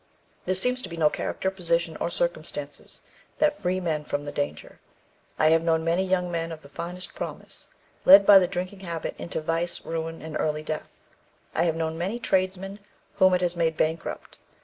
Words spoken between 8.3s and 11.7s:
the drinking habit into vice, ruin, and early death. I